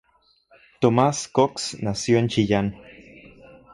[0.79, 2.75] Tomás Cox nació en Chillán.